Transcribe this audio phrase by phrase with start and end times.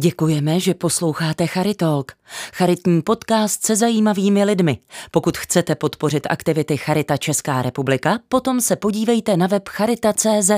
[0.00, 2.12] Děkujeme, že posloucháte Charitalk,
[2.54, 4.78] charitní podcast se zajímavými lidmi.
[5.10, 10.50] Pokud chcete podpořit aktivity Charita Česká republika, potom se podívejte na web charita.cz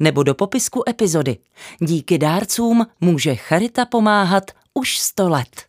[0.00, 1.36] nebo do popisku epizody.
[1.80, 5.62] Díky dárcům může Charita pomáhat už 100 let.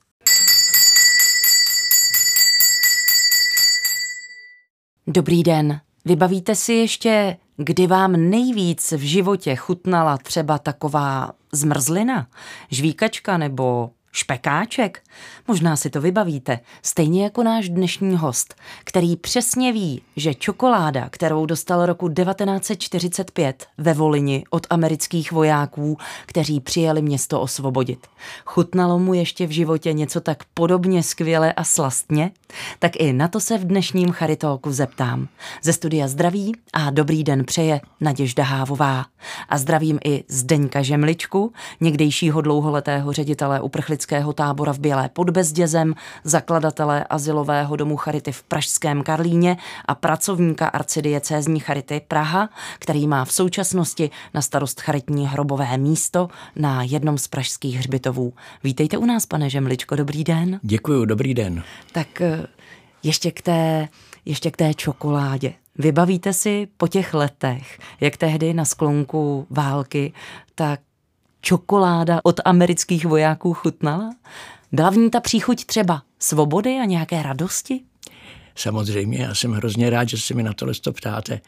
[5.08, 5.80] Dobrý den.
[6.06, 12.28] Vybavíte si ještě, kdy vám nejvíc v životě chutnala třeba taková zmrzlina,
[12.70, 15.02] žvíkačka nebo špekáček?
[15.48, 21.46] Možná si to vybavíte, stejně jako náš dnešní host, který přesně ví, že čokoláda, kterou
[21.46, 28.08] dostal roku 1945 ve Volini od amerických vojáků, kteří přijeli město osvobodit,
[28.46, 32.32] chutnalo mu ještě v životě něco tak podobně skvěle a slastně?
[32.80, 35.28] Tak i na to se v dnešním Charitóku zeptám.
[35.64, 39.06] Ze studia zdraví a dobrý den přeje Naděžda Hávová.
[39.50, 44.03] A zdravím i Zdeňka Žemličku, někdejšího dlouholetého ředitele uprchlického
[44.34, 51.60] tábora v Bělé pod Bezdězem, zakladatele asilového domu Charity v Pražském Karlíně a pracovníka arcidiecézní
[51.60, 57.78] Charity Praha, který má v současnosti na starost charitní hrobové místo na jednom z pražských
[57.78, 58.34] hřbitovů.
[58.64, 60.60] Vítejte u nás, pane Žemličko, dobrý den.
[60.64, 61.64] Děkuji, dobrý den.
[61.92, 62.48] Tak eh,
[63.04, 63.88] ještě k té,
[64.26, 65.54] ještě k té čokoládě.
[65.78, 70.14] Vybavíte si po těch letech, jak tehdy na sklonku války
[70.56, 70.78] ta
[71.44, 74.16] čokoláda od amerických vojáků chutnala?
[74.72, 77.82] Byla v ní ta příchuť třeba svobody a nějaké radosti?
[78.56, 81.42] Samozřejmě, já jsem hrozně rád, že se mi na tohle to ptáte.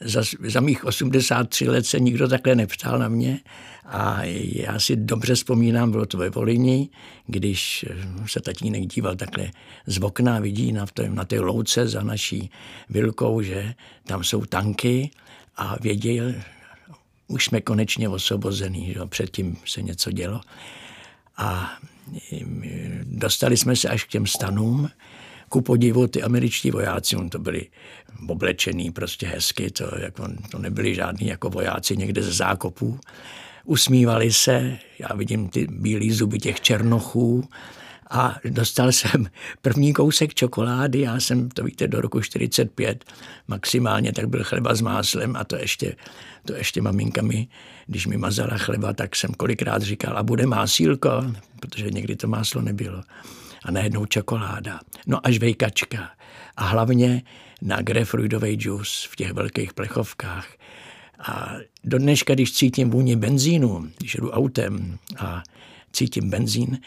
[0.00, 3.40] Za, za mých 83 let se nikdo takhle neptal na mě
[3.84, 6.88] a já si dobře vzpomínám, bylo to ve Volini,
[7.26, 7.86] když
[8.26, 9.50] se tatínek díval takhle
[9.86, 12.50] z okna, vidí na, té, na té louce za naší
[12.90, 13.74] vilkou, že
[14.06, 15.10] tam jsou tanky
[15.56, 16.34] a věděl,
[17.32, 20.40] už jsme konečně osvobozený, že předtím se něco dělo.
[21.36, 21.72] A
[23.02, 24.88] dostali jsme se až k těm stanům.
[25.48, 27.66] Ku podivu ty američtí vojáci, on to byli
[28.28, 33.00] oblečený prostě hezky, to, jako, to nebyli žádní jako vojáci někde ze zákopů.
[33.64, 37.48] Usmívali se, já vidím ty bílé zuby těch černochů,
[38.12, 39.26] a dostal jsem
[39.62, 43.04] první kousek čokolády, já jsem, to víte, do roku 45
[43.48, 45.96] maximálně, tak byl chleba s máslem a to ještě,
[46.44, 47.48] to ještě maminka mi,
[47.86, 51.10] když mi mazala chleba, tak jsem kolikrát říkal, a bude másílko,
[51.60, 53.02] protože někdy to máslo nebylo.
[53.64, 54.80] A najednou čokoláda.
[55.06, 56.10] No až vejkačka.
[56.56, 57.22] A hlavně
[57.62, 60.46] na grapefruitový džus v těch velkých plechovkách.
[61.18, 65.42] A do dneška, když cítím vůni benzínu, když jdu autem a
[65.92, 66.78] cítím benzín,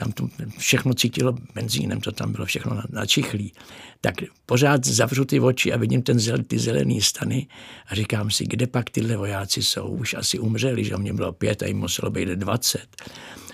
[0.00, 0.28] tam to
[0.58, 3.52] všechno cítilo benzínem, to tam bylo všechno načichlý,
[4.00, 4.14] tak
[4.46, 7.46] pořád zavřu ty oči a vidím ten zel, ty zelený stany
[7.86, 11.62] a říkám si, kde pak tyhle vojáci jsou, už asi umřeli, že mě bylo pět
[11.62, 12.88] a jim muselo být dvacet.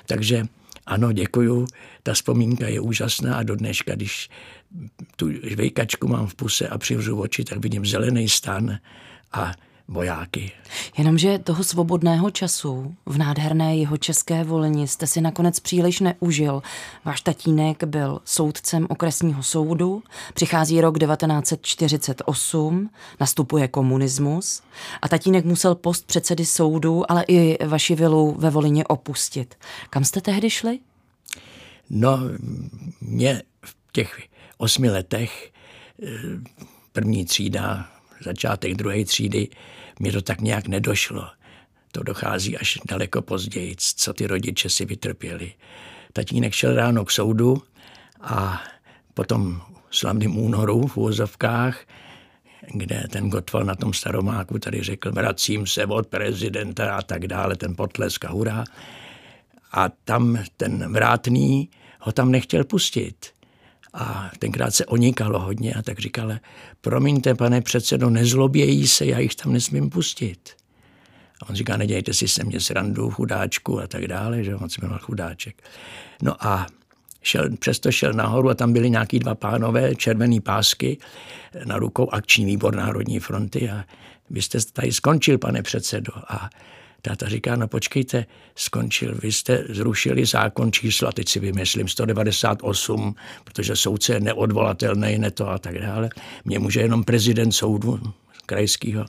[0.06, 0.46] Takže
[0.86, 1.66] ano, děkuju,
[2.02, 4.28] ta vzpomínka je úžasná a do dneška, když
[5.16, 8.78] tu žvejkačku mám v puse a přivřu oči, tak vidím zelený stan
[9.32, 9.52] a
[9.88, 10.52] vojáky.
[10.98, 16.62] Jenomže toho svobodného času v nádherné jeho české volení jste si nakonec příliš neužil.
[17.04, 20.02] Váš tatínek byl soudcem okresního soudu,
[20.34, 24.62] přichází rok 1948, nastupuje komunismus
[25.02, 29.54] a tatínek musel post předsedy soudu, ale i vaši vilu ve Volině opustit.
[29.90, 30.78] Kam jste tehdy šli?
[31.90, 32.18] No,
[33.00, 34.22] mě v těch
[34.58, 35.52] osmi letech
[36.02, 36.08] eh,
[36.92, 39.48] první třída začátek druhé třídy,
[40.00, 41.28] mi to tak nějak nedošlo.
[41.92, 45.52] To dochází až daleko později, co ty rodiče si vytrpěli.
[46.12, 47.62] Tatínek šel ráno k soudu
[48.20, 48.62] a
[49.14, 51.80] potom slavným únoru v úvozovkách,
[52.74, 57.56] kde ten Gotval na tom staromáku tady řekl, vracím se od prezidenta a tak dále,
[57.56, 58.64] ten potlesk a hurá.
[59.72, 63.35] A tam ten vrátný ho tam nechtěl pustit.
[63.96, 66.32] A tenkrát se onikalo hodně a tak říkal,
[66.80, 70.50] promiňte, pane předsedo, nezlobějí se, já jich tam nesmím pustit.
[71.42, 74.80] A on říká, nedějte si se mě srandu, chudáčku a tak dále, že on se
[74.80, 75.62] jmenoval chudáček.
[76.22, 76.66] No a
[77.22, 80.98] šel, přesto šel nahoru a tam byli nějaký dva pánové, červený pásky,
[81.64, 83.84] na rukou akční výbor Národní fronty a
[84.30, 86.12] vy jste tady skončil, pane předsedo.
[86.28, 86.50] A
[87.02, 88.26] Táta říká, no počkejte,
[88.56, 93.14] skončil, vy jste zrušili zákon čísla, teď si vymyslím, 198,
[93.44, 96.10] protože soudce je neodvolatelný, ne to a tak dále.
[96.44, 98.00] Mě může jenom prezident soudu
[98.46, 99.04] krajského.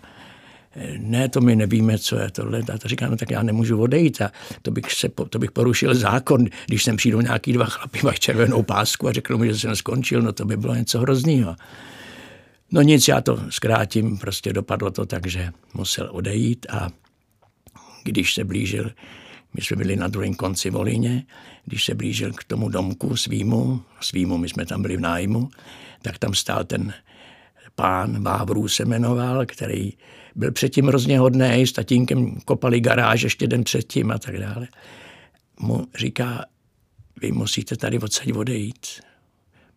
[0.97, 2.63] Ne, to my nevíme, co je tohle.
[2.63, 4.31] Táta říká, no tak já nemůžu odejít a
[4.61, 8.63] to bych, se, to bych porušil zákon, když sem přijdou nějaký dva chlapy, mají červenou
[8.63, 11.55] pásku a řeknou mi, že jsem skončil, no to by bylo něco hroznýho.
[12.71, 16.89] No nic, já to zkrátím, prostě dopadlo to tak, že musel odejít a
[18.07, 18.91] když se blížil
[19.53, 21.25] My jsme byli na druhém konci Volině,
[21.65, 25.49] když se blížil k tomu domku svýmu, svýmu, my jsme tam byli v nájmu,
[26.01, 26.93] tak tam stál ten
[27.75, 29.93] pán Vávrů se jmenoval, který
[30.35, 34.67] byl předtím hrozně hodný, s tatínkem kopali garáž ještě den předtím a tak dále.
[35.59, 36.45] Mu říká,
[37.21, 38.87] vy musíte tady odsaď odejít,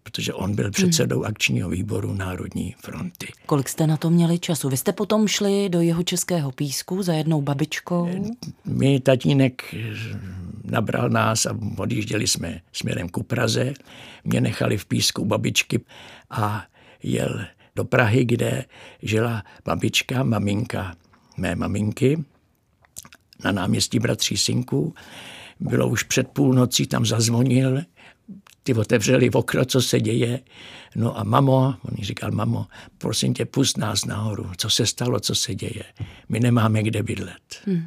[0.03, 3.27] protože on byl předsedou akčního výboru Národní fronty.
[3.47, 4.69] Kolik jste na to měli času?
[4.69, 8.09] Vy jste potom šli do jeho českého písku za jednou babičkou?
[8.65, 9.75] My tatínek
[10.65, 13.73] nabral nás a odjížděli jsme směrem ku Praze.
[14.25, 15.81] Mě nechali v písku babičky
[16.31, 16.65] a
[17.03, 17.45] jel
[17.77, 18.65] do Prahy, kde
[19.03, 20.97] žila babička, maminka
[21.37, 22.25] mé maminky
[23.45, 24.95] na náměstí Bratří Synků.
[25.61, 27.81] Bylo už před půlnocí, tam zazvonil,
[28.75, 30.41] ty otevřeli v okno, co se děje.
[30.97, 32.67] No a mamo, on říkal, mamo,
[32.99, 35.85] prosím tě, pust nás nahoru, co se stalo, co se děje.
[36.29, 37.63] My nemáme kde bydlet.
[37.67, 37.87] Hmm.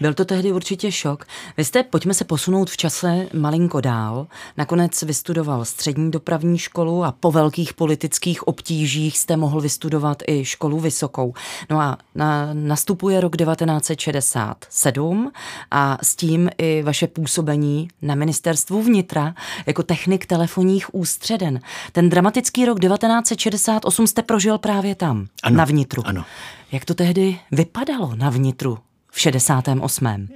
[0.00, 1.26] Byl to tehdy určitě šok.
[1.56, 4.26] Vy jste, pojďme se posunout v čase malinko dál.
[4.56, 10.80] Nakonec vystudoval střední dopravní školu a po velkých politických obtížích jste mohl vystudovat i školu
[10.80, 11.34] vysokou.
[11.70, 15.32] No a na, nastupuje rok 1967
[15.70, 19.34] a s tím i vaše působení na ministerstvu vnitra
[19.66, 21.60] jako technik telefonních ústředen.
[21.92, 26.02] Ten dramatický rok 1968 jste prožil právě tam, ano, na vnitru.
[26.06, 26.24] Ano.
[26.72, 28.78] Jak to tehdy vypadalo na vnitru
[29.16, 30.28] v 68.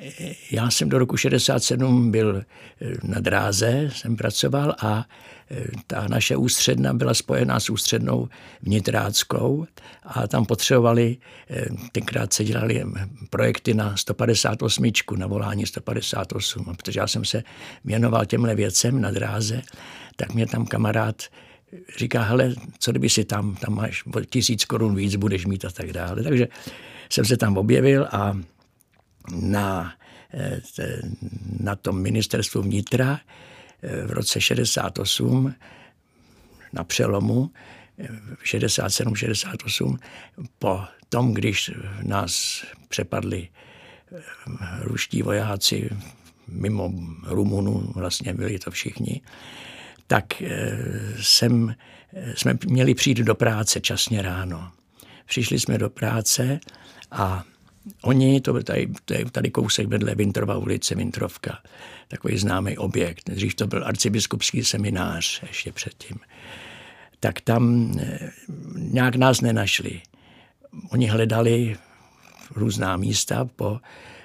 [0.50, 2.37] Já jsem do roku 67 byl
[2.81, 5.05] eh, na dráze, jsem pracoval a
[5.50, 8.29] eh, ta naše ústředna byla spojená s ústřednou
[8.62, 9.67] vnitráckou
[10.03, 11.17] a tam potřebovali,
[11.50, 12.85] eh, tenkrát se dělali
[13.31, 17.43] projekty na 158, na volání 158, a protože já jsem se
[17.85, 19.62] věnoval těmhle věcem na dráze,
[20.17, 21.23] tak mě tam kamarád
[21.99, 25.93] říká, hele, co kdyby si tam, tam máš tisíc korun víc, budeš mít a tak
[25.93, 26.23] dále.
[26.23, 26.49] Takže
[27.11, 28.37] jsem se tam objevil a
[29.34, 29.94] na,
[30.32, 30.61] eh,
[31.61, 33.20] na tom ministerstvu vnitra
[33.82, 35.55] eh, v roce 68
[36.72, 37.50] na přelomu
[38.44, 41.70] 67-68 eh, po tom, když
[42.02, 43.49] nás přepadli
[44.81, 45.90] ruští vojáci
[46.49, 46.93] mimo
[47.26, 49.20] Rumunu, vlastně byli to všichni,
[50.06, 50.43] tak
[51.20, 51.75] jsem,
[52.34, 54.72] jsme měli přijít do práce časně ráno.
[55.26, 56.61] Přišli jsme do práce
[57.11, 57.44] a
[58.03, 61.59] Oni, to tady, tady, tady kousek vedle Vintrova ulice, Vintrovka,
[62.09, 63.31] takový známý objekt.
[63.31, 66.17] Dřív to byl arcibiskupský seminář ještě předtím.
[67.21, 68.31] Tak tam eh,
[68.75, 70.00] nějak nás nenašli.
[70.91, 71.77] Oni hledali
[72.55, 73.81] různá místa po,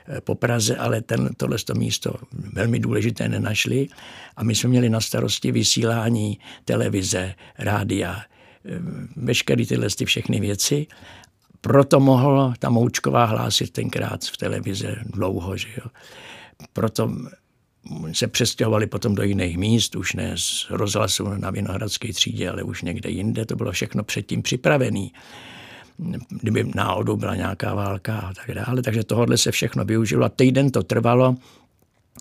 [0.08, 2.16] eh, po Praze, ale ten, tohle to místo
[2.54, 3.88] velmi důležité nenašli.
[4.36, 8.80] A my jsme měli na starosti vysílání televize, rádia, eh,
[9.16, 10.88] veškeré tyhle ty všechny věci
[11.66, 15.90] proto mohla ta Moučková hlásit tenkrát v televize dlouho, že jo.
[16.74, 17.12] Proto
[18.14, 22.82] se přestěhovali potom do jiných míst, už ne z rozhlasu na Vinohradské třídě, ale už
[22.82, 23.46] někde jinde.
[23.46, 25.08] To bylo všechno předtím připravené
[26.30, 28.82] kdyby náhodou byla nějaká válka a tak dále.
[28.82, 31.36] Takže tohle se všechno využilo a týden to trvalo,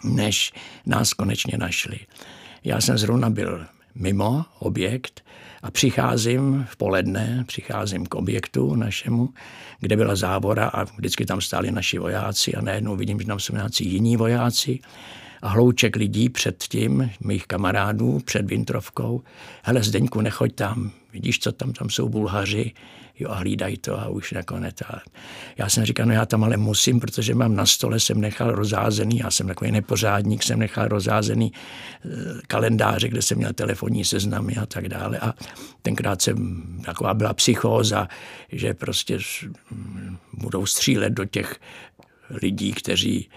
[0.04, 0.52] než
[0.86, 1.98] nás konečně našli.
[2.64, 5.24] Já jsem zrovna byl mimo objekt
[5.62, 9.28] a přicházím v poledne, přicházím k objektu našemu,
[9.80, 13.54] kde byla závora a vždycky tam stáli naši vojáci a najednou vidím, že tam jsou
[13.54, 14.80] nějací jiní vojáci
[15.44, 19.22] a hlouček lidí před tím, mých kamarádů, před Vintrovkou.
[19.62, 22.72] Hele, Zdeňku, nechoď tam, vidíš, co tam, tam jsou Bulhaři,
[23.18, 24.82] jo a hlídají to a už nakonec.
[24.82, 25.00] A
[25.58, 29.18] já jsem říkal, no já tam ale musím, protože mám na stole, jsem nechal rozázený,
[29.18, 32.08] já jsem takový nepořádník, jsem nechal rozázený eh,
[32.46, 35.18] kalendáře, kde jsem měl telefonní seznamy a tak dále.
[35.18, 35.34] A
[35.82, 38.08] tenkrát jsem, taková byla psychóza,
[38.52, 39.18] že prostě
[40.32, 41.56] budou střílet do těch
[42.42, 43.28] lidí, kteří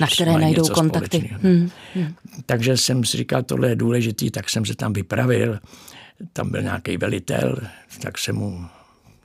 [0.00, 1.30] na které najdou kontakty.
[1.42, 2.14] Hmm, hmm.
[2.46, 5.58] Takže jsem si říkal, tohle je důležitý, tak jsem se tam vypravil.
[6.32, 7.58] Tam byl nějaký velitel,
[8.02, 8.66] tak jsem mu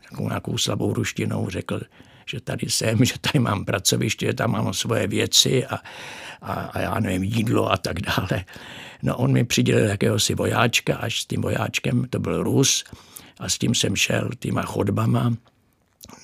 [0.09, 1.81] takovou nějakou slabou ruštinou řekl,
[2.25, 5.79] že tady jsem, že tady mám pracoviště, že tam mám svoje věci a,
[6.41, 8.45] a, a já nevím, jídlo a tak dále.
[9.03, 12.83] No on mi přidělil jakéhosi vojáčka, až s tím vojáčkem, to byl Rus,
[13.39, 15.33] a s tím jsem šel týma chodbama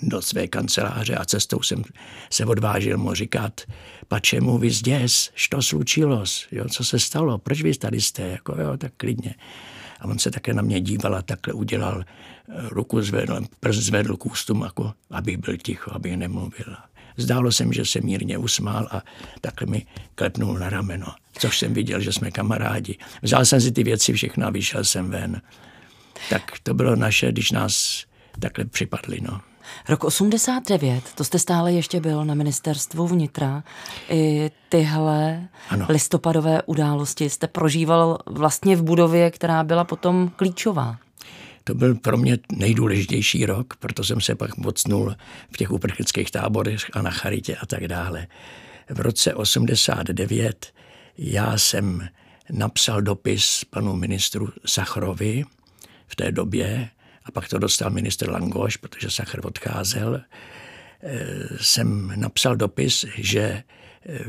[0.02, 1.84] do své kanceláře a cestou jsem
[2.30, 3.62] se odvážil mu říkat,
[4.08, 8.62] pa čemu vy zděs, što slučilo, jo, co se stalo, proč vy tady jste, jako
[8.62, 9.36] jo, tak klidně.
[10.00, 14.18] A on se také na mě díval a takhle udělal, eh, ruku zvedl, prst zvedl
[14.18, 16.76] k ústům, jako abych byl ticho, abych nemluvil.
[17.18, 19.02] Zdálo se mi, že se mírně usmál a
[19.42, 19.86] takhle mi
[20.16, 21.08] klepnul na rameno,
[21.40, 22.98] což jsem viděl, že jsme kamarádi.
[23.22, 25.42] Vzal jsem si ty věci všechno a vyšel jsem ven.
[26.30, 28.06] Tak to bylo naše, když nás
[28.40, 29.20] takhle připadli.
[29.22, 29.42] No.
[29.90, 33.64] Rok 89, to jste stále ještě byl na ministerstvu vnitra.
[34.10, 35.86] I tyhle ano.
[35.90, 40.98] listopadové události jste prožíval vlastně v budově, která byla potom klíčová.
[41.64, 45.16] To byl pro mě nejdůležitější rok, proto jsem se pak mocnul
[45.52, 48.28] v těch uprchlických táborech a na Charitě a tak dále.
[48.90, 50.74] V roce 89
[51.18, 52.08] já jsem
[52.50, 55.44] napsal dopis panu ministru Sachrovi
[56.08, 56.90] v té době,
[57.26, 60.22] a pak to dostal ministr Langoš, protože Sachr odcházel,
[61.04, 61.20] eh,
[61.62, 63.64] jsem napsal dopis, že
[64.06, 64.20] eh,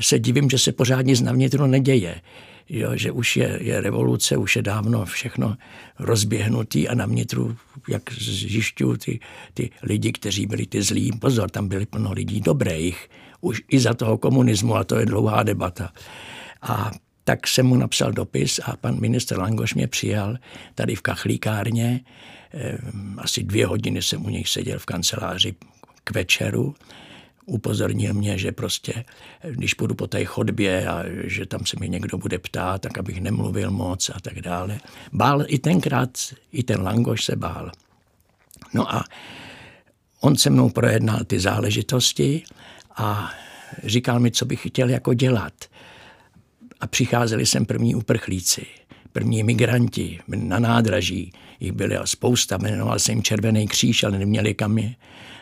[0.00, 2.20] se divím, že se pořád nic na vnitru neděje.
[2.68, 5.56] Jo, že už je, je revoluce, už je dávno všechno
[5.98, 7.56] rozběhnutý a na vnitru,
[7.88, 9.20] jak zjišťují ty,
[9.54, 13.10] ty lidi, kteří byli ty zlí, pozor, tam byli plno lidí dobrých,
[13.40, 15.92] už i za toho komunismu a to je dlouhá debata.
[16.62, 16.90] A
[17.24, 20.36] tak jsem mu napsal dopis a pan minister Langoš mě přijal
[20.74, 22.00] tady v kachlíkárně.
[22.52, 25.54] Ehm, asi dvě hodiny jsem u něj seděl v kanceláři
[26.04, 26.74] k večeru.
[27.46, 29.04] Upozornil mě, že prostě,
[29.50, 33.20] když půjdu po té chodbě a že tam se mi někdo bude ptát, tak abych
[33.20, 34.80] nemluvil moc a tak dále.
[35.12, 36.18] Bál i tenkrát,
[36.52, 37.70] i ten Langoš se bál.
[38.74, 39.04] No a
[40.20, 42.42] on se mnou projednal ty záležitosti
[42.96, 43.32] a
[43.84, 45.52] říkal mi, co bych chtěl jako dělat
[46.84, 48.66] a přicházeli sem první uprchlíci,
[49.12, 51.32] první migranti na nádraží.
[51.60, 54.94] Jich byla spousta, jmenoval se jim Červený kříž, ale neměli kam je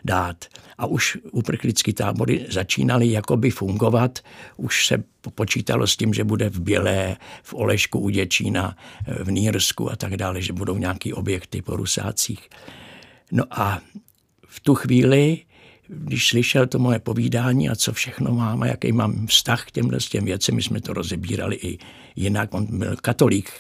[0.04, 0.44] dát.
[0.78, 4.18] A už uprchlické tábory začínaly jakoby fungovat.
[4.56, 8.76] Už se počítalo s tím, že bude v Bělé, v Olešku u Děčína,
[9.22, 12.48] v Nýrsku a tak dále, že budou nějaký objekty po Rusácích.
[13.32, 13.80] No a
[14.46, 15.38] v tu chvíli
[15.88, 20.00] když slyšel to moje povídání a co všechno mám a jaký mám vztah k těmhle
[20.00, 21.78] s těm věcem, my jsme to rozebírali i
[22.16, 23.50] jinak, on byl katolík,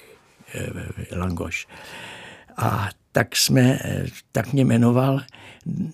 [0.54, 1.66] eh, Langoš.
[2.56, 5.20] A tak, jsme, eh, tak mě jmenoval,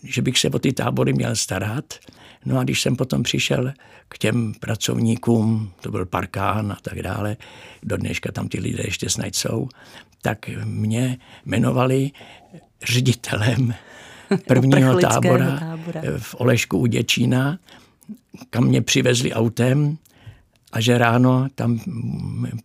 [0.02, 1.94] že bych se o ty tábory měl starat.
[2.44, 3.72] No a když jsem potom přišel
[4.08, 7.36] k těm pracovníkům, to byl Parkán a tak dále,
[7.82, 9.68] do dneška tam ty lidé ještě snad jsou,
[10.22, 12.10] tak mě jmenovali
[12.82, 13.74] ředitelem
[14.46, 17.58] prvního tábora, tábora v Olešku u Děčína,
[18.50, 19.98] kam mě přivezli autem
[20.72, 21.80] a že ráno tam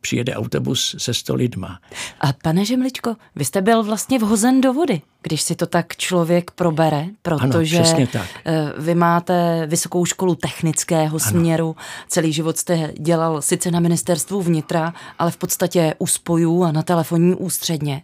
[0.02, 1.80] přijede autobus se sto lidma.
[2.20, 6.52] A pane Žemličko, vy jste byl vlastně vhozen do vody, když si to tak člověk
[6.52, 8.30] probere, protože ano, tak.
[8.46, 11.20] Eh, vy máte vysokou školu technického ano.
[11.20, 11.76] směru,
[12.08, 16.84] celý život jste dělal sice na ministerstvu vnitra, ale v podstatě u spojů a na
[16.84, 18.02] telefonní ústředně.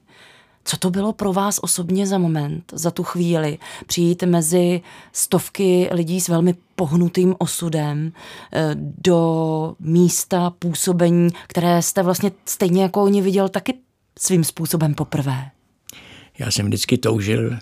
[0.70, 3.58] Co to bylo pro vás osobně za moment, za tu chvíli,
[3.88, 4.82] přijít mezi
[5.14, 8.12] stovky lidí s velmi pohnutým osudem
[8.54, 13.74] eh, do místa působení, které jste vlastně stejně jako oni viděl taky
[14.20, 15.52] svým způsobem poprvé?
[16.40, 17.58] Já jsem vždycky toužil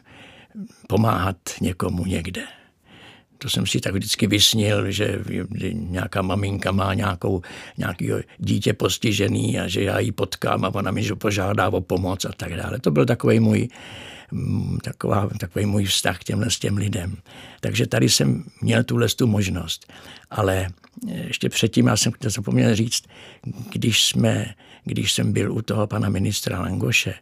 [0.88, 2.42] pomáhat někomu někde.
[3.38, 5.20] To jsem si tak vždycky vysnil, že
[5.74, 7.42] nějaká maminka má nějakou,
[7.78, 12.32] nějaký dítě postižený a že já ji potkám a ona mi požádá o pomoc a
[12.38, 12.80] tak dále.
[12.80, 13.68] To byl takový můj,
[14.32, 17.18] mm, taková, takový můj vztah k těmhle s těm lidem.
[17.60, 19.94] Takže tady jsem měl tuhle tu možnost.
[20.30, 20.68] Ale
[21.08, 23.04] ještě předtím, já jsem to zapomněl říct,
[23.72, 24.46] když, jsme,
[24.84, 27.14] když jsem byl u toho pana ministra Langoše,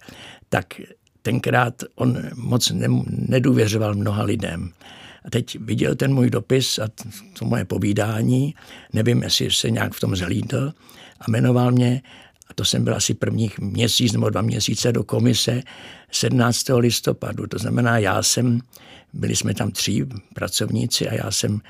[0.49, 0.81] tak
[1.21, 2.71] tenkrát on moc
[3.07, 4.71] nedůvěřoval mnoha lidem.
[5.25, 6.87] A teď viděl ten můj dopis a
[7.39, 8.55] to moje povídání,
[8.93, 10.73] nevím, jestli se nějak v tom zhlídl
[11.19, 12.01] a jmenoval mě,
[12.47, 15.61] a to jsem byl asi prvních měsíc nebo dva měsíce do komise
[16.11, 16.65] 17.
[16.77, 17.47] listopadu.
[17.47, 18.61] To znamená, já jsem,
[19.13, 21.61] byli jsme tam tři pracovníci a já jsem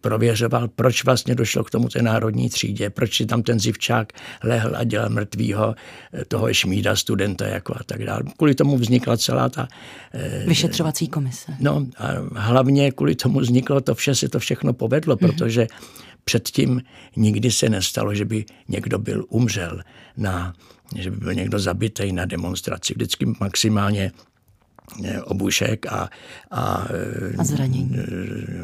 [0.00, 4.76] prověřoval, proč vlastně došlo k tomu té národní třídě, proč si tam ten zivčák lehl
[4.76, 5.74] a dělal mrtvýho
[6.12, 8.22] eh, toho šmída studenta jako a tak dále.
[8.36, 9.68] Kvůli tomu vznikla celá ta...
[10.12, 11.52] Eh, Vyšetřovací komise.
[11.60, 15.26] No a hlavně kvůli tomu vzniklo to vše, se to všechno povedlo, mm-hmm.
[15.26, 15.66] protože
[16.24, 16.82] předtím
[17.16, 19.80] nikdy se nestalo, že by někdo byl umřel
[20.16, 20.54] na
[20.94, 22.94] že by byl někdo zabitý na demonstraci.
[22.94, 24.12] Vždycky maximálně
[25.24, 26.10] obušek a,
[26.50, 26.86] a,
[27.38, 27.96] a zranění.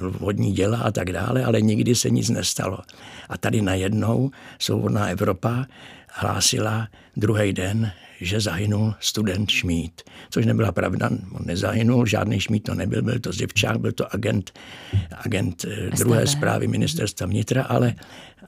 [0.01, 2.79] vodní děla a tak dále, ale nikdy se nic nestalo.
[3.29, 5.67] A tady najednou Svobodná Evropa
[6.09, 10.03] hlásila druhý den, že zahynul student Šmít.
[10.31, 14.53] Což nebyla pravda, on nezahynul, žádný Šmít to nebyl, byl to Zivčák, byl to agent,
[15.13, 17.95] agent eh, druhé zprávy ministerstva vnitra, ale,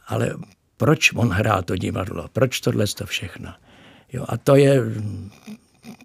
[0.07, 0.35] ale
[0.77, 3.55] proč on hrál to divadlo, proč tohle to všechno.
[4.13, 4.83] Jo, a to je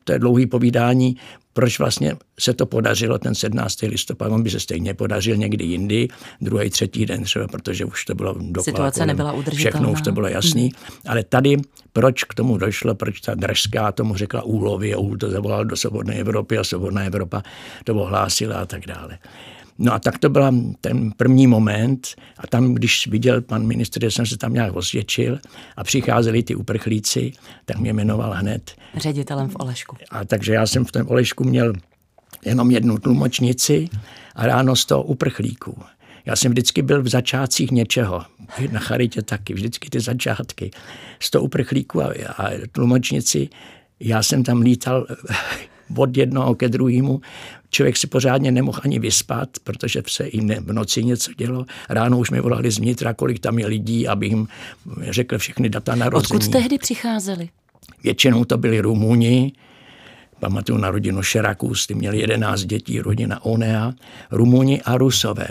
[0.10, 1.16] to je dlouhý povídání,
[1.54, 3.82] proč vlastně se to podařilo ten 17.
[3.82, 4.32] listopad.
[4.32, 6.08] On by se stejně podařil někdy jindy,
[6.42, 8.64] druhý, třetí den třeba, protože už to bylo dokola.
[8.64, 9.70] Situace nebyla udržitelná.
[9.70, 10.64] Všechno už to bylo jasný.
[10.64, 10.72] Hmm.
[11.08, 11.58] Ale tady
[11.94, 15.76] proč k tomu došlo, proč ta Dražská tomu řekla úlovy a úl to zavolal do
[15.76, 17.44] Svobodné Evropy a Svobodná Evropa
[17.84, 19.18] to ohlásila a tak dále.
[19.82, 22.08] No a tak to byl ten první moment
[22.38, 25.40] a tam, když viděl pan ministr, že jsem se tam nějak osvědčil
[25.78, 27.32] a přicházeli ty uprchlíci,
[27.66, 28.76] tak mě jmenoval hned.
[28.98, 29.98] Ředitelem v Olešku.
[30.12, 31.74] A takže já jsem v tom Olešku měl
[32.46, 33.90] jenom jednu tlumočnici
[34.36, 35.78] a ráno z toho uprchlíků.
[36.26, 38.26] Já jsem vždycky byl v začátcích něčeho.
[38.72, 40.72] Na charitě taky, vždycky ty začátky.
[41.32, 43.50] toho uprchlíků a, a tlumočnici,
[44.00, 45.08] já jsem tam lítal
[45.96, 47.22] od jednoho ke druhému.
[47.70, 51.66] Člověk si pořádně nemohl ani vyspat, protože se i ne, v noci něco dělo.
[51.90, 54.48] Ráno už mi volali zvnitra, kolik tam je lidí, aby jim
[55.10, 56.38] řekl všechny data narození.
[56.38, 57.50] Odkud tehdy přicházeli?
[58.04, 59.52] Většinou to byli Rumuni,
[60.40, 63.94] pamatuju na rodinu Šerakus, ty měli 11 dětí, rodina Onea,
[64.32, 65.48] Rumuni a Rusové.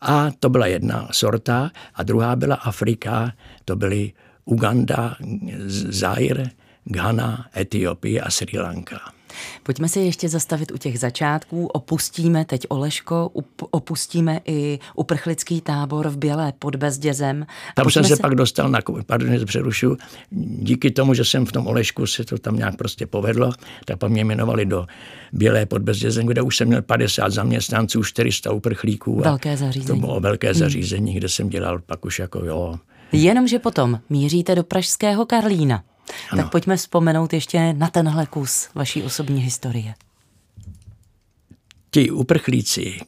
[0.00, 3.32] A to byla jedna sorta a druhá byla Afrika,
[3.64, 4.12] to byly
[4.44, 5.16] Uganda,
[5.68, 6.44] Zaire,
[6.84, 9.00] Ghana, Etiopie a Sri Lanka.
[9.62, 11.66] Pojďme se ještě zastavit u těch začátků.
[11.66, 13.30] Opustíme teď Oleško,
[13.70, 17.46] opustíme i uprchlický tábor v Bělé pod Bezdězem.
[17.74, 19.96] Tam jsem se, se pak dostal na, pardon, že přerušu,
[20.30, 23.52] díky tomu, že jsem v tom Olešku se to tam nějak prostě povedlo,
[23.84, 24.86] tak pak mě jmenovali do
[25.32, 29.20] Bělé pod Bezdězem, kde už jsem měl 50 zaměstnanců, 400 uprchlíků.
[29.20, 30.00] Velké zařízení.
[30.00, 30.58] To bylo velké hmm.
[30.58, 32.78] zařízení, kde jsem dělal pak už jako jo.
[33.12, 35.82] Jenomže potom míříte do pražského Karlína.
[36.30, 36.42] Ano.
[36.42, 39.94] Tak pojďme vzpomenout ještě na tenhle kus vaší osobní historie.
[41.90, 43.00] Ti uprchlíci,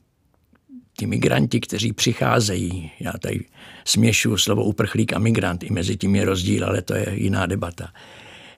[0.96, 3.44] ti migranti, kteří přicházejí, já tady
[3.84, 7.92] směšu slovo uprchlík a migrant, i mezi tím je rozdíl, ale to je jiná debata,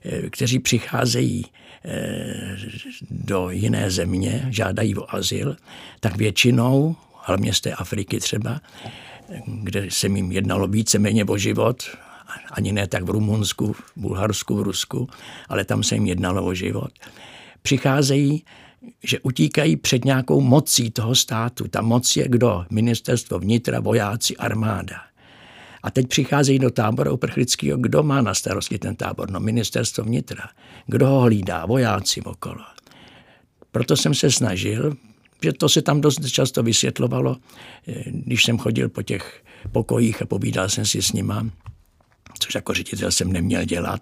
[0.05, 1.45] eh, kteří přicházejí
[1.85, 2.57] eh,
[3.11, 5.57] do jiné země, žádají o azyl,
[5.99, 8.61] tak většinou, hlavně z té Afriky třeba,
[9.45, 11.83] kde se jim jednalo víceméně o život,
[12.51, 15.09] ani ne tak v Rumunsku, v Bulharsku, v Rusku,
[15.49, 16.91] ale tam se jim jednalo o život.
[17.61, 18.43] Přicházejí,
[19.03, 21.67] že utíkají před nějakou mocí toho státu.
[21.67, 22.65] Ta moc je kdo?
[22.69, 25.01] Ministerstvo vnitra, vojáci, armáda.
[25.83, 27.77] A teď přicházejí do tábora uprchlického.
[27.77, 29.31] Kdo má na starosti ten tábor?
[29.31, 30.49] No ministerstvo vnitra.
[30.85, 31.65] Kdo ho hlídá?
[31.65, 32.61] Vojáci okolo.
[33.71, 34.95] Proto jsem se snažil,
[35.43, 37.37] že to se tam dost často vysvětlovalo,
[37.87, 41.49] eh, když jsem chodil po těch pokojích a povídal jsem si s nima,
[42.39, 44.01] což jako ředitel jsem neměl dělat,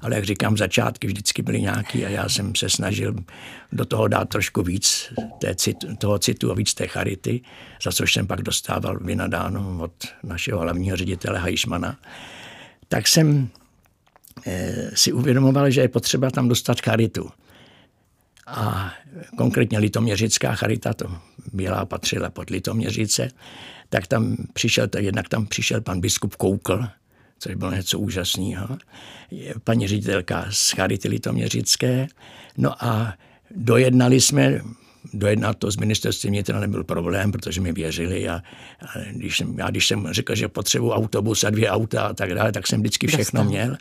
[0.00, 3.14] ale jak říkám, začátky vždycky byly nějaký a já jsem se snažil
[3.72, 7.40] do toho dát trošku víc té cit, toho citu a víc té charity,
[7.84, 9.92] za což jsem pak dostával vynadáno od
[10.22, 11.98] našeho hlavního ředitele Hajšmana.
[12.88, 13.48] Tak jsem
[14.46, 17.30] eh, si uvědomoval, že je potřeba tam dostat charitu.
[18.46, 18.92] A
[19.36, 21.16] konkrétně litoměřická charita, to
[21.52, 23.28] byla patřila pod Litoměřice,
[23.88, 26.84] tak tam přišel, tak jednak tam přišel pan biskup Koukl,
[27.42, 28.78] což bylo něco úžasného.
[29.64, 32.06] Paní ředitelka z Charity Litoměřické.
[32.58, 33.14] No a
[33.50, 34.60] dojednali jsme,
[35.14, 39.70] dojednat to s ministerstvem vnitra nebyl problém, protože mi věřili a, a když jsem, já
[39.70, 43.06] když jsem řekl, že potřebuji autobus a dvě auta a tak dále, tak jsem vždycky
[43.06, 43.76] všechno měl.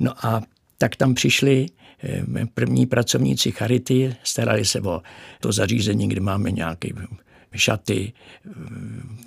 [0.00, 0.42] No a
[0.78, 1.66] tak tam přišli
[2.04, 2.22] eh,
[2.54, 5.02] první pracovníci Charity, starali se o
[5.40, 6.88] to zařízení, kde máme nějaké
[7.54, 8.12] šaty,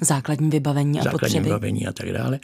[0.01, 1.43] základní vybavení a základní potřeby.
[1.43, 2.39] vybavení a tak dále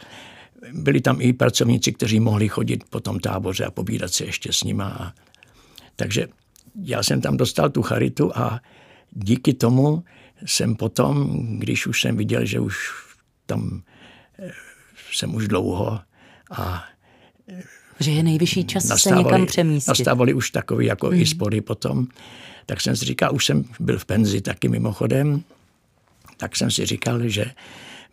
[0.74, 4.63] byli tam i pracovníci, kteří mohli chodit po tom táboře a pobírat se ještě s
[4.63, 4.86] nima.
[4.88, 5.13] A,
[5.95, 6.28] takže
[6.84, 8.60] já jsem tam dostal tu charitu a
[9.12, 10.04] díky tomu
[10.45, 12.91] jsem potom, když už jsem viděl, že už
[13.45, 13.82] tam
[14.39, 14.52] eh,
[15.13, 16.00] jsem už dlouho
[16.52, 16.86] a
[18.00, 19.88] že je nejvyšší čas se někam přemístit.
[19.88, 21.21] Nastavili už takový jako hmm.
[21.21, 22.08] i spory potom.
[22.65, 25.43] Tak jsem si říkal, už jsem byl v penzi taky mimochodem,
[26.38, 27.45] tak jsem si říkal, že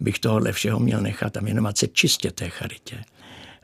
[0.00, 3.04] bych tohle všeho měl nechat a věnovat se čistě té charitě.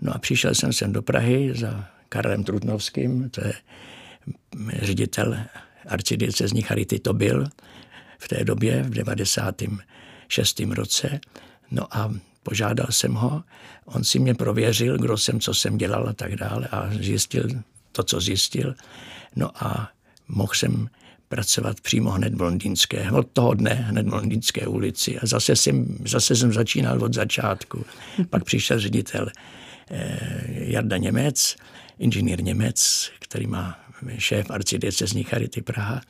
[0.00, 3.52] No a přišel jsem sem do Prahy za Karlem Trutnovským, to je
[4.82, 5.36] ředitel
[5.86, 7.46] arcidiecezní charity to byl
[8.18, 10.60] v té době, v 96.
[10.60, 11.20] roce.
[11.70, 13.42] No a požádal jsem ho,
[13.84, 17.48] on si mě prověřil, kdo jsem, co jsem dělal a tak dále a zjistil
[17.92, 18.74] to, co zjistil.
[19.36, 19.90] No a
[20.28, 20.88] mohl jsem
[21.34, 25.18] pracovat přímo hned v Londýnské, od toho dne hned v Londýnské ulici.
[25.18, 27.84] A zase jsem, zase jsem začínal od začátku.
[28.30, 29.28] Pak přišel ředitel
[29.90, 31.56] eh, Jarda Němec,
[31.98, 33.78] inženýr Němec, který má
[34.18, 36.00] šéf arcidiecezní Charity Praha.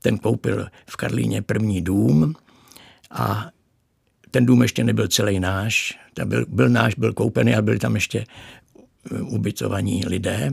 [0.00, 2.34] Ten koupil v Karlíně první dům
[3.10, 3.50] a
[4.30, 5.98] ten dům ještě nebyl celý náš.
[6.14, 10.50] Ten byl, byl náš, byl koupený a byli tam ještě eh, ubytovaní lidé,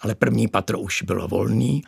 [0.00, 1.82] ale první patro už bylo volný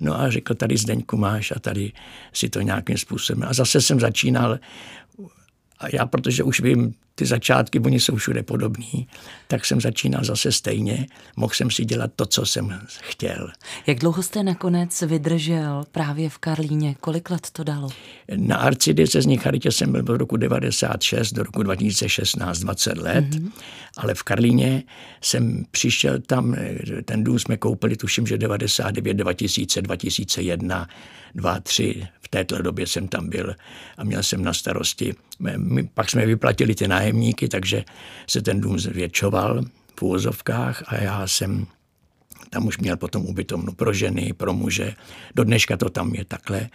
[0.00, 1.92] No a řekl, tady Zdeňku máš a tady
[2.32, 3.48] si to nějakým způsobem.
[3.48, 4.58] A zase jsem začínal
[5.78, 9.08] a já, protože už vím ty začátky, oni jsou všude podobní,
[9.46, 11.06] tak jsem začínal zase stejně.
[11.36, 13.50] Mohl jsem si dělat to, co jsem chtěl.
[13.86, 16.94] Jak dlouho jste nakonec vydržel právě v Karlíně?
[17.00, 17.88] Kolik let to dalo?
[18.36, 23.50] Na arcidiecezní charitě jsem byl od roku 96 do roku 2016, 20 let, mm-hmm.
[23.96, 24.82] ale v Karlíně
[25.20, 26.56] jsem přišel tam,
[27.04, 30.88] ten dům jsme koupili, tuším, že 99, 2000, 2001,
[31.34, 33.54] 2, 3, v této době jsem tam byl
[33.96, 35.14] a měl jsem na starosti.
[35.38, 37.84] My, pak jsme vyplatili ty nájemníky, takže
[38.26, 39.64] se ten dům zvětšoval
[39.98, 41.66] v úvozovkách a já jsem
[42.50, 44.94] tam už měl potom ubytovnu pro ženy, pro muže.
[45.34, 46.68] Do dneška to tam je takhle.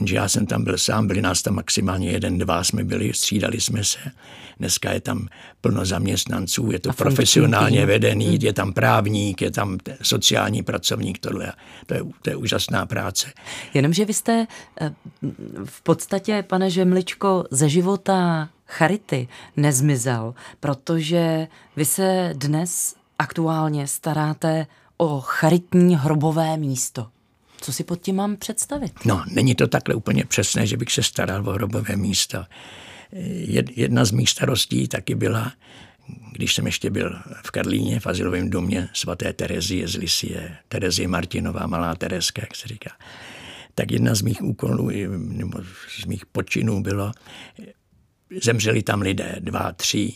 [0.00, 3.60] Jenže já jsem tam byl sám, byli nás tam maximálně jeden, dva jsme byli, střídali
[3.60, 3.98] jsme se.
[4.58, 5.28] Dneska je tam
[5.60, 8.38] plno zaměstnanců, je to profesionálně vedený, hmm.
[8.42, 11.52] je tam právník, je tam sociální pracovník, tohle.
[11.86, 13.32] To je, to je úžasná práce.
[13.74, 14.46] Jenomže vy jste
[14.80, 14.94] eh,
[15.64, 25.20] v podstatě, pane Žemličko, ze života charity nezmizel, protože vy se dnes aktuálně staráte o
[25.20, 27.06] charitní hrobové místo.
[27.60, 28.92] Co si pod tím mám představit?
[29.04, 32.44] No, není to takhle úplně přesné, že bych se staral o hrobové místo.
[33.76, 35.52] Jedna z mých starostí taky byla,
[36.32, 41.66] když jsem ještě byl v Karlíně, v azylovém domě svaté Terezie z Lisie, Terezie Martinová,
[41.66, 42.90] malá Tereska, jak se říká,
[43.74, 45.58] tak jedna z mých úkolů, nebo
[46.00, 47.12] z mých počinů bylo,
[48.42, 50.12] zemřeli tam lidé, dva, tři,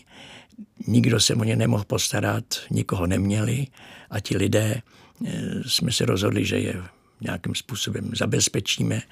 [0.87, 3.67] nikdo se o ně nemohl postarat, nikoho neměli
[4.11, 4.83] a ti lidé
[5.27, 5.33] eh,
[5.67, 6.83] jsme se rozhodli, že je
[7.25, 9.03] nějakým způsobem zabezpečíme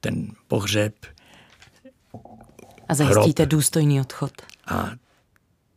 [0.00, 0.94] ten pohřeb.
[2.88, 3.50] A zajistíte hrob.
[3.50, 4.32] důstojný odchod.
[4.66, 4.90] A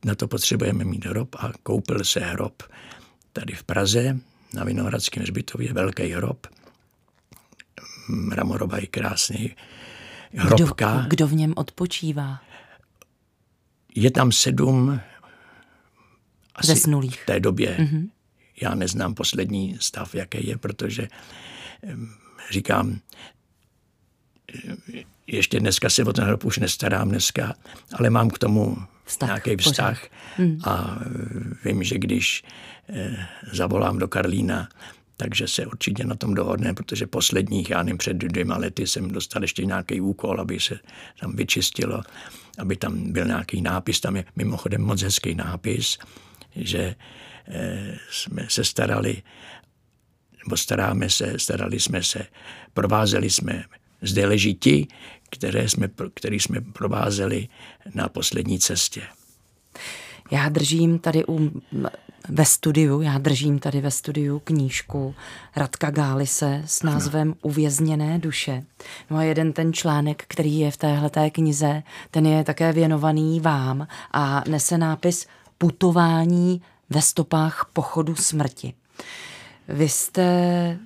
[0.05, 2.63] na to potřebujeme mít hrob a koupil se hrob
[3.33, 4.17] tady v Praze
[4.53, 6.47] na Vinohradském hřbitově, velký hrob,
[8.09, 9.55] mramorový, krásný
[10.33, 10.97] hrobka.
[10.97, 12.41] Kdo, kdo v něm odpočívá?
[13.95, 14.99] Je tam sedm
[16.55, 17.21] asi Zesnulých.
[17.21, 17.77] v té době.
[17.79, 18.09] Mm-hmm.
[18.61, 21.07] Já neznám poslední stav, jaký je, protože
[22.51, 22.99] říkám,
[25.27, 27.53] ještě dneska se o ten hrob už nestarám dneska,
[27.93, 30.07] ale mám k tomu vztah, nějaký vztah.
[30.37, 30.59] Hmm.
[30.63, 30.99] a
[31.65, 32.43] vím, že když
[32.89, 34.69] eh, zavolám do Karlína,
[35.17, 39.41] takže se určitě na tom dohodne, protože posledních, já nevím, před dvěma lety jsem dostal
[39.41, 40.79] ještě nějaký úkol, aby se
[41.19, 42.01] tam vyčistilo,
[42.57, 45.97] aby tam byl nějaký nápis, tam je mimochodem moc hezký nápis,
[46.55, 46.95] že
[47.47, 49.21] eh, jsme se starali
[50.45, 52.25] nebo staráme se, starali jsme se,
[52.73, 53.63] provázeli jsme.
[54.01, 54.87] Zde leží ti,
[55.29, 57.47] které jsme, který jsme provázeli
[57.93, 59.01] na poslední cestě.
[60.31, 61.61] Já držím tady u,
[62.29, 65.15] ve studiu, já držím tady ve studiu knížku
[65.55, 67.35] Radka Gálise s názvem ano.
[67.41, 68.63] Uvězněné duše.
[69.09, 73.87] No a jeden ten článek, který je v téhleté knize, ten je také věnovaný vám
[74.11, 78.73] a nese nápis Putování ve stopách pochodu smrti.
[79.69, 80.79] Vy jste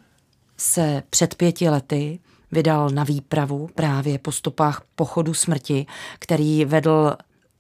[0.58, 2.20] se před pěti lety
[2.52, 5.86] vydal na výpravu právě po stopách pochodu smrti,
[6.20, 7.14] který vedl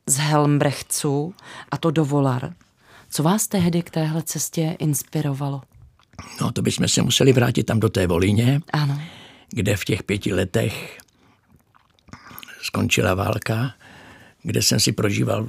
[0.07, 1.35] z Helmbrechtcu
[1.71, 2.53] a to do Volar.
[3.09, 5.61] Co vás tehdy k téhle cestě inspirovalo?
[6.41, 9.01] No, to bychom se museli vrátit tam do té Volíně, ano.
[9.49, 10.97] kde v těch pěti letech
[12.61, 13.73] skončila válka,
[14.43, 15.47] kde jsem si prožíval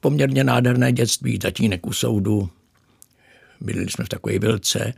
[0.00, 2.50] poměrně nádherné dětství, tatínek u soudu,
[3.60, 4.94] bydleli jsme v takové vilce.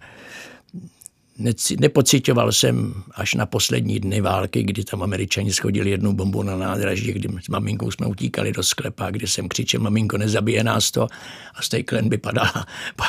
[1.81, 7.13] Nepocitoval jsem až na poslední dny války, kdy tam američani schodili jednu bombu na nádraží,
[7.13, 11.09] kdy s maminkou jsme utíkali do sklepa, kdy jsem křičel, maminko, nezabije nás to
[11.55, 12.47] a z té klenby padal,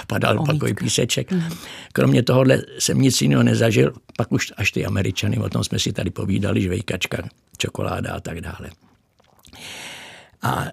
[0.07, 1.31] padal takový píseček.
[1.31, 1.43] Mm.
[1.93, 5.93] Kromě tohohle jsem nic jiného nezažil, pak už až ty američany, o tom jsme si
[5.93, 8.69] tady povídali, žvejkačka, čokoláda a tak dále.
[10.41, 10.65] A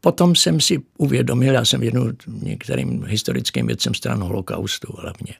[0.00, 5.34] Potom jsem si uvědomil, já jsem jednou některým historickým věcem stran holokaustu hlavně.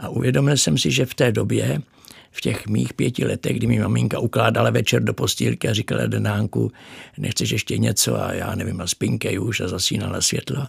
[0.00, 1.82] A uvědomil jsem si, že v té době,
[2.30, 6.72] v těch mých pěti letech, kdy mi maminka ukládala večer do postýlky a říkala Denánku,
[7.18, 10.66] nechceš ještě něco a já nevím, a spinkej už a zasínala světlo,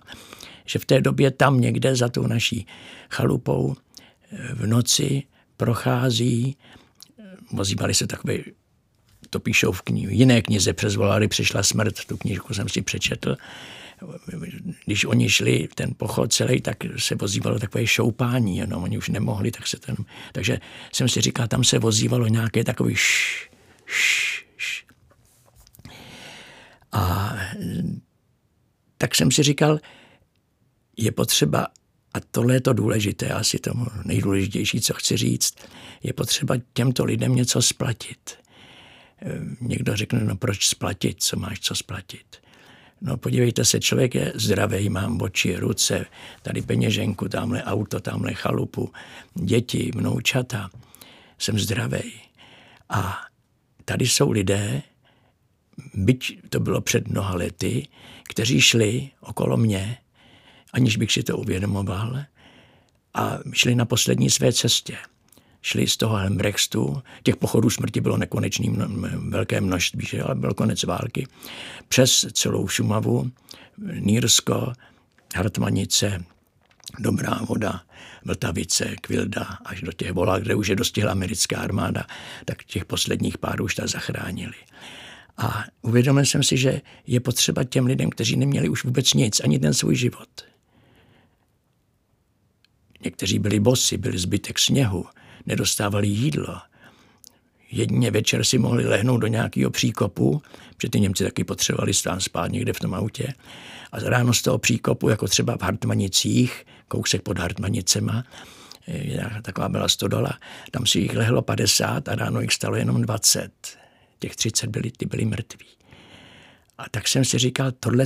[0.66, 2.68] že v té době tam někde za tou naší
[3.10, 3.76] chalupou
[4.32, 5.24] eh, v noci
[5.58, 6.58] prochází,
[7.20, 7.24] eh,
[7.58, 8.38] ozývali se takové
[9.34, 10.12] to píšou v knihu.
[10.12, 13.36] jiné knize přes Volary přišla smrt, tu knížku jsem si přečetl.
[14.86, 19.52] Když oni šli ten pochod celý, tak se vozívalo takové šoupání, jenom oni už nemohli,
[19.52, 19.96] tak se ten...
[20.32, 20.60] Takže
[20.91, 23.50] jsem si říkal, tam se vozívalo nějaké takový š,
[23.86, 24.86] š, š.
[26.91, 27.34] A
[28.98, 29.80] tak jsem si říkal,
[30.98, 31.67] je potřeba,
[32.13, 33.72] a tohle je to důležité, asi to
[34.06, 35.56] nejdůležitější, co chci říct,
[36.04, 38.43] je potřeba těmto lidem něco splatit
[39.62, 42.38] někdo řekne, no proč splatit, co máš co splatit.
[43.02, 46.06] No podívejte se, člověk je zdravý, mám oči, ruce,
[46.42, 48.92] tady peněženku, tamhle auto, tamhle chalupu,
[49.34, 50.70] děti, vnoučata.
[51.38, 52.14] Jsem zdravý.
[52.90, 53.20] A
[53.86, 54.82] tady jsou lidé,
[55.94, 57.88] byť to bylo před mnoha lety,
[58.30, 59.98] kteří šli okolo mě,
[60.74, 62.24] aniž bych si to uvědomoval,
[63.14, 64.98] a šli na poslední své cestě.
[65.65, 68.78] Šli z toho Helmbrechtu, těch pochodů smrti bylo nekonečný
[69.30, 70.21] velké množství, že?
[70.21, 71.28] ale byl konec války,
[71.88, 73.32] přes celou Šumavu,
[73.99, 74.73] Nýrsko,
[75.36, 76.26] Hartmanice,
[76.99, 77.82] Dobrá voda,
[78.26, 82.06] Vltavice, Kvilda, až do těch volá, kde už je dostihla americká armáda,
[82.45, 84.54] tak těch posledních pár už tak zachránili.
[85.38, 89.60] A uvědomil jsem si, že je potřeba těm lidem, kteří neměli už vůbec nic, ani
[89.60, 90.30] ten svůj život.
[93.06, 95.06] Někteří byli bosy, byli zbytek sněhu,
[95.46, 96.58] nedostávali jídlo.
[97.72, 100.42] Jedině večer si mohli lehnout do nějakého příkopu,
[100.78, 103.34] protože ty Němci taky potřebovali stán spát někde v tom autě.
[103.92, 108.24] A ráno z toho příkopu, jako třeba v Hartmanicích, kousek pod Hartmanicema,
[109.42, 110.40] taková byla stodola,
[110.72, 113.52] tam si jich lehlo 50 a ráno jich stalo jenom 20
[114.20, 115.68] těch 30 byli, ty byli mrtví.
[116.78, 118.06] A tak jsem si říkal, tohle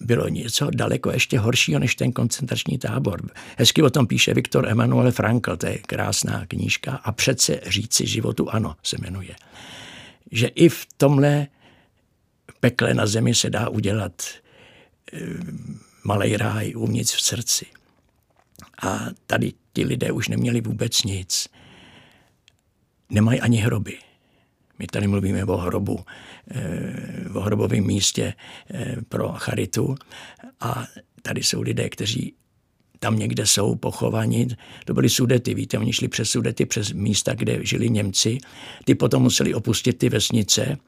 [0.00, 3.30] bylo něco daleko ještě horšího než ten koncentrační tábor.
[3.56, 8.50] Hezky o tom píše Viktor Emanuel Frankl, to je krásná knížka a přece říci životu
[8.50, 9.34] ano se jmenuje.
[10.32, 11.46] Že i v tomhle
[12.60, 14.22] pekle na zemi se dá udělat
[15.12, 15.18] e,
[16.04, 17.66] malý ráj uvnitř v srdci.
[18.82, 21.48] A tady ti lidé už neměli vůbec nic.
[23.10, 23.98] Nemají ani hroby.
[24.80, 26.04] My tady mluvíme o hrobu,
[26.50, 28.34] eh, o hrobovém místě
[28.70, 29.94] eh, pro charitu
[30.60, 30.86] a
[31.22, 32.34] tady jsou lidé, kteří
[32.98, 34.48] tam někde jsou pochovaní.
[34.84, 38.38] To byly sudety, víte, oni šli přes sudety, přes místa, kde žili Němci.
[38.84, 40.78] Ty potom museli opustit ty vesnice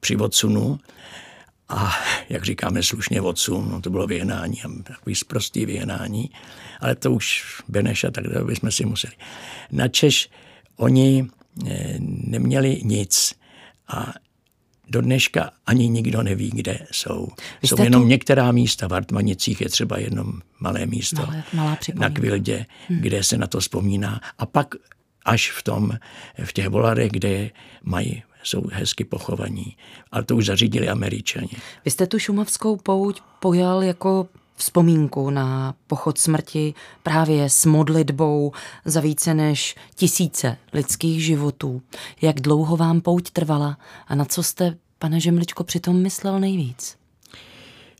[0.00, 0.80] při odsunu
[1.68, 1.94] a
[2.28, 6.30] jak říkáme slušně odsun, no to bylo vyhnání, takový zprostý vyhnání,
[6.80, 9.12] ale to už Beneš a tak dále bychom si museli.
[9.72, 10.30] Na Češ
[10.76, 11.28] oni
[12.00, 13.34] neměli nic
[13.88, 14.12] a
[14.88, 17.28] do dneška ani nikdo neví, kde jsou.
[17.62, 18.08] Vy jsou jenom tu...
[18.08, 22.98] některá místa, v Artmanicích je třeba jedno malé místo malé, malá na Kvildě, hmm.
[23.00, 24.20] kde se na to vzpomíná.
[24.38, 24.74] A pak
[25.24, 25.92] až v tom,
[26.44, 27.50] v těch volarech, kde
[27.82, 29.76] mají jsou hezky pochovaní.
[30.12, 31.50] Ale to už zařídili američani.
[31.84, 38.52] Vy jste tu šumavskou pouť pojal jako vzpomínku na pochod smrti právě s modlitbou
[38.84, 41.82] za více než tisíce lidských životů.
[42.22, 46.96] Jak dlouho vám pouť trvala a na co jste, pane Žemličko, přitom myslel nejvíc?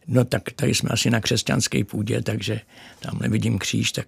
[0.06, 2.60] No tak tady jsme asi na křesťanské půdě, takže
[3.00, 4.06] tam nevidím kříž, tak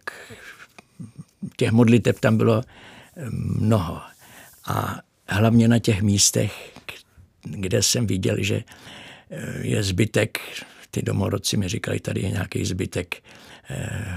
[1.57, 4.01] těch modlitev tam bylo eh, mnoho.
[4.65, 6.73] A hlavně na těch místech,
[7.43, 8.65] kde jsem viděl, že
[9.31, 10.39] eh, je zbytek
[10.91, 13.23] ty domorodci mi říkali, tady je nějaký zbytek
[13.71, 14.17] eh,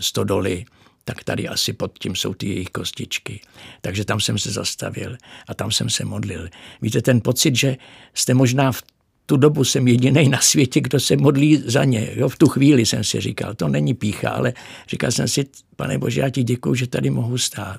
[0.00, 0.64] stodoly,
[1.04, 3.40] tak tady asi pod tím jsou ty jejich kostičky.
[3.80, 5.16] Takže tam jsem se zastavil
[5.48, 6.48] a tam jsem se modlil.
[6.82, 7.76] Víte, ten pocit, že
[8.14, 8.82] jste možná v
[9.26, 12.10] tu dobu jsem jediný na světě, kdo se modlí za ně.
[12.14, 14.52] Jo, v tu chvíli jsem si říkal, to není pícha, ale
[14.88, 17.78] říkal jsem si, pane Bože, já ti děkuju, že tady mohu stát,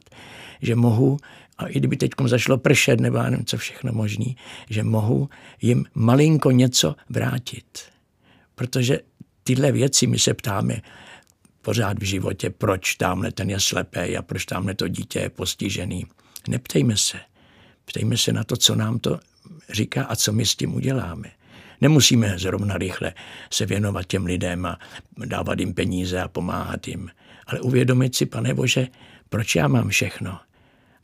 [0.62, 1.17] že mohu,
[1.58, 4.36] a i kdyby teď zašlo pršet, nebo já nevím, co všechno možný,
[4.69, 5.30] že mohu
[5.62, 7.65] jim malinko něco vrátit.
[8.62, 9.00] Protože
[9.43, 10.82] tyhle věci my se ptáme
[11.62, 16.06] pořád v životě, proč tamhle ten je slepý a proč tamhle to dítě je postižený.
[16.47, 17.19] Neptejme se.
[17.86, 19.19] Ptejme se na to, co nám to
[19.69, 21.32] říká a co my s tím uděláme.
[21.82, 23.13] Nemusíme zrovna rychle
[23.52, 24.80] se věnovat těm lidem a
[25.26, 27.10] dávat jim peníze a pomáhat jim.
[27.47, 28.88] Ale uvědomit si, pane Bože,
[29.30, 30.39] proč já mám všechno?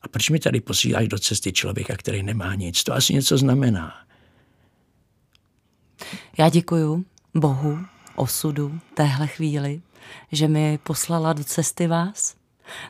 [0.01, 2.83] A proč mi tady posíláš do cesty člověka, který nemá nic?
[2.83, 3.93] To asi něco znamená.
[6.37, 7.05] Já děkuju
[7.39, 7.79] Bohu,
[8.15, 9.81] osudu téhle chvíli,
[10.31, 12.35] že mi poslala do cesty vás.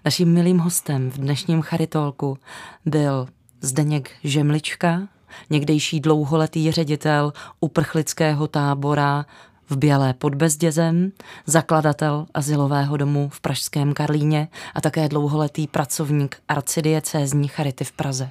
[0.05, 2.37] Naším milým hostem v dnešním Charitolku
[2.85, 3.27] byl
[3.61, 5.07] Zdeněk Žemlička,
[5.49, 9.25] někdejší dlouholetý ředitel uprchlického tábora
[9.69, 11.11] v Bělé pod Bezdězem,
[11.45, 18.29] zakladatel asilového domu v Pražském Karlíně a také dlouholetý pracovník arcidiecézní Charity v Praze.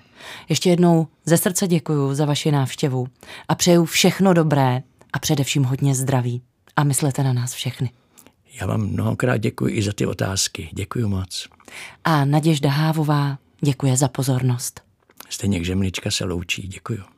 [0.48, 3.06] Ještě jednou ze srdce děkuji za vaši návštěvu
[3.48, 6.42] a přeju všechno dobré a především hodně zdraví.
[6.76, 7.90] A myslete na nás všechny.
[8.60, 10.68] Já vám mnohokrát děkuji i za ty otázky.
[10.72, 11.48] Děkuji moc.
[12.04, 14.80] A Naděžda Hávová děkuje za pozornost.
[15.28, 16.62] Stejně Žemlička se loučí.
[16.62, 17.15] Děkuji.